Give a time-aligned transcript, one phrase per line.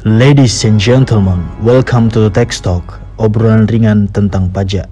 [0.00, 4.88] Ladies and gentlemen, welcome to the Tech Talk, obrolan ringan tentang pajak.